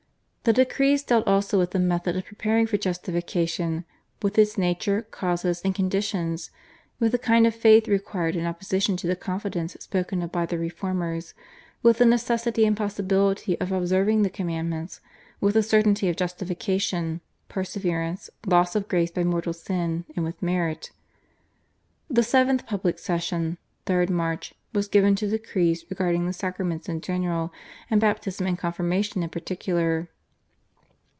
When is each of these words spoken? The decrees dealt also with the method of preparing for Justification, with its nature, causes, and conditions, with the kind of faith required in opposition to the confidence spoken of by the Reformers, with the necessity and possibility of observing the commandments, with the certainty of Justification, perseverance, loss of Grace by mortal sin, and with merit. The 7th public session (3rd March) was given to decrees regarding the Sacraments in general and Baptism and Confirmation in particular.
The 0.43 0.53
decrees 0.53 1.03
dealt 1.03 1.27
also 1.27 1.59
with 1.59 1.69
the 1.69 1.77
method 1.77 2.15
of 2.15 2.25
preparing 2.25 2.65
for 2.65 2.75
Justification, 2.75 3.85
with 4.23 4.35
its 4.39 4.57
nature, 4.57 5.03
causes, 5.03 5.61
and 5.63 5.75
conditions, 5.75 6.49
with 6.99 7.11
the 7.11 7.19
kind 7.19 7.45
of 7.45 7.53
faith 7.53 7.87
required 7.87 8.35
in 8.35 8.47
opposition 8.47 8.97
to 8.97 9.05
the 9.07 9.15
confidence 9.15 9.77
spoken 9.79 10.23
of 10.23 10.31
by 10.31 10.47
the 10.47 10.57
Reformers, 10.57 11.35
with 11.83 11.99
the 11.99 12.07
necessity 12.07 12.65
and 12.65 12.75
possibility 12.75 13.55
of 13.61 13.71
observing 13.71 14.23
the 14.23 14.31
commandments, 14.31 14.99
with 15.39 15.53
the 15.53 15.61
certainty 15.61 16.09
of 16.09 16.15
Justification, 16.15 17.21
perseverance, 17.47 18.31
loss 18.47 18.75
of 18.75 18.87
Grace 18.87 19.11
by 19.11 19.23
mortal 19.23 19.53
sin, 19.53 20.05
and 20.15 20.25
with 20.25 20.41
merit. 20.41 20.89
The 22.09 22.21
7th 22.21 22.65
public 22.65 22.97
session 22.97 23.59
(3rd 23.85 24.09
March) 24.09 24.55
was 24.73 24.87
given 24.87 25.13
to 25.17 25.29
decrees 25.29 25.85
regarding 25.91 26.25
the 26.25 26.33
Sacraments 26.33 26.89
in 26.89 26.99
general 27.01 27.53
and 27.91 28.01
Baptism 28.01 28.47
and 28.47 28.57
Confirmation 28.57 29.21
in 29.21 29.29
particular. 29.29 30.09